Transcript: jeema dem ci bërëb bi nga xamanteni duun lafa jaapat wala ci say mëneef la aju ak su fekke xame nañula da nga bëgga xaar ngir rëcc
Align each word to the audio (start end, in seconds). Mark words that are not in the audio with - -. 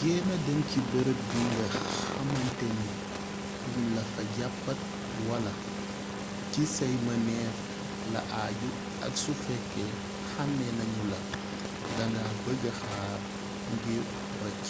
jeema 0.00 0.34
dem 0.46 0.60
ci 0.70 0.78
bërëb 0.90 1.20
bi 1.30 1.40
nga 1.52 1.66
xamanteni 2.04 2.88
duun 3.70 3.86
lafa 3.96 4.22
jaapat 4.36 4.78
wala 5.28 5.52
ci 6.52 6.60
say 6.74 6.94
mëneef 7.06 7.56
la 8.12 8.20
aju 8.44 8.70
ak 9.06 9.12
su 9.22 9.32
fekke 9.44 9.84
xame 10.30 10.66
nañula 10.78 11.18
da 11.96 12.04
nga 12.12 12.24
bëgga 12.44 12.72
xaar 12.80 13.20
ngir 13.72 14.04
rëcc 14.42 14.66